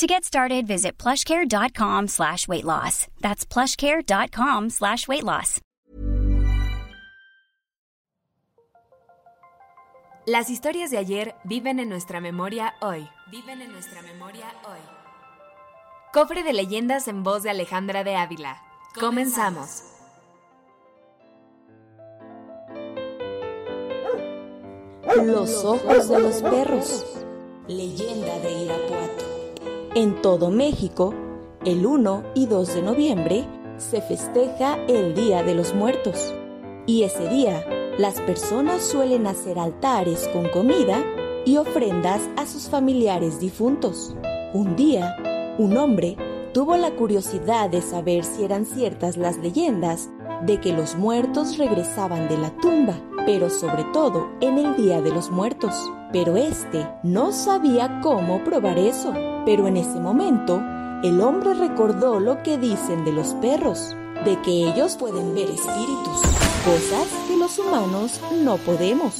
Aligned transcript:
To 0.00 0.06
get 0.06 0.24
started, 0.24 0.66
visit 0.66 0.96
plushcare.com 0.96 2.08
slash 2.08 2.48
weight 2.48 2.64
loss. 2.64 3.06
That's 3.20 3.44
plushcare.com 3.44 4.70
slash 4.70 5.06
weight 5.06 5.24
loss. 5.24 5.60
Las 10.24 10.48
historias 10.48 10.90
de 10.90 10.96
ayer 10.96 11.34
viven 11.44 11.78
en 11.80 11.90
nuestra 11.90 12.22
memoria 12.22 12.72
hoy. 12.80 13.10
Viven 13.30 13.60
en 13.60 13.72
nuestra 13.72 14.00
memoria 14.00 14.46
hoy. 14.64 14.80
Cofre 16.14 16.44
de 16.44 16.54
leyendas 16.54 17.06
en 17.06 17.22
voz 17.22 17.42
de 17.42 17.50
Alejandra 17.50 18.02
de 18.02 18.16
Ávila. 18.16 18.56
Comenzamos. 18.98 19.82
Los 25.26 25.62
ojos 25.62 26.08
de 26.08 26.20
los 26.20 26.40
perros. 26.40 27.04
Leyenda 27.68 28.38
de 28.38 28.62
Irapuato. 28.64 29.29
En 29.96 30.22
todo 30.22 30.50
México, 30.50 31.12
el 31.64 31.84
1 31.84 32.22
y 32.36 32.46
2 32.46 32.74
de 32.76 32.82
noviembre 32.82 33.44
se 33.76 34.00
festeja 34.00 34.78
el 34.86 35.16
Día 35.16 35.42
de 35.42 35.56
los 35.56 35.74
Muertos. 35.74 36.32
Y 36.86 37.02
ese 37.02 37.28
día, 37.28 37.66
las 37.98 38.20
personas 38.20 38.82
suelen 38.82 39.26
hacer 39.26 39.58
altares 39.58 40.28
con 40.32 40.48
comida 40.50 41.04
y 41.44 41.56
ofrendas 41.56 42.20
a 42.36 42.46
sus 42.46 42.68
familiares 42.68 43.40
difuntos. 43.40 44.14
Un 44.54 44.76
día, 44.76 45.16
un 45.58 45.76
hombre 45.76 46.16
tuvo 46.54 46.76
la 46.76 46.92
curiosidad 46.92 47.68
de 47.68 47.82
saber 47.82 48.22
si 48.22 48.44
eran 48.44 48.66
ciertas 48.66 49.16
las 49.16 49.38
leyendas 49.38 50.08
de 50.46 50.60
que 50.60 50.72
los 50.72 50.94
muertos 50.94 51.58
regresaban 51.58 52.28
de 52.28 52.38
la 52.38 52.50
tumba, 52.58 52.94
pero 53.26 53.50
sobre 53.50 53.82
todo 53.92 54.30
en 54.40 54.56
el 54.56 54.76
Día 54.76 55.00
de 55.00 55.10
los 55.10 55.32
Muertos. 55.32 55.90
Pero 56.12 56.36
este 56.36 56.88
no 57.02 57.32
sabía 57.32 58.00
cómo 58.02 58.42
probar 58.42 58.78
eso. 58.78 59.12
Pero 59.44 59.68
en 59.68 59.76
ese 59.76 60.00
momento, 60.00 60.60
el 61.02 61.20
hombre 61.20 61.54
recordó 61.54 62.18
lo 62.18 62.42
que 62.42 62.58
dicen 62.58 63.04
de 63.04 63.12
los 63.12 63.34
perros, 63.34 63.96
de 64.24 64.40
que 64.42 64.68
ellos 64.68 64.96
pueden 64.96 65.34
ver 65.34 65.48
espíritus, 65.48 66.20
cosas 66.64 67.06
que 67.28 67.36
los 67.36 67.58
humanos 67.58 68.20
no 68.42 68.56
podemos. 68.56 69.14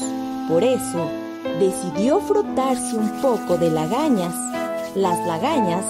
Por 0.48 0.64
eso, 0.64 1.08
decidió 1.60 2.20
frotarse 2.20 2.96
un 2.96 3.08
poco 3.22 3.56
de 3.56 3.70
lagañas. 3.70 4.34
Las 4.96 5.24
lagañas 5.26 5.84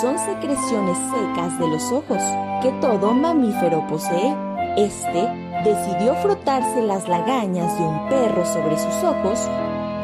son 0.00 0.16
secreciones 0.18 0.96
secas 0.96 1.58
de 1.58 1.68
los 1.68 1.82
ojos 1.92 2.22
que 2.62 2.70
todo 2.80 3.12
mamífero 3.12 3.84
posee. 3.88 4.36
Este 4.76 5.28
decidió 5.64 6.14
frotarse 6.16 6.80
las 6.82 7.08
lagañas 7.08 7.76
de 7.78 7.84
un 7.84 8.08
perro 8.08 8.46
sobre 8.46 8.78
sus 8.78 8.94
ojos 9.04 9.48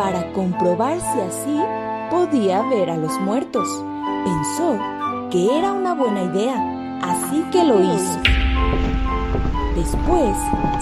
para 0.01 0.33
comprobar 0.33 0.99
si 0.99 1.21
así 1.21 1.61
podía 2.11 2.63
ver 2.71 2.89
a 2.89 2.97
los 2.97 3.21
muertos. 3.21 3.69
Pensó 4.25 4.79
que 5.31 5.59
era 5.59 5.75
una 5.75 5.95
buena 5.95 6.23
idea, 6.23 6.99
así 7.03 7.43
que 7.53 7.63
lo 7.63 7.79
hizo. 7.85 8.19
Después 9.77 10.35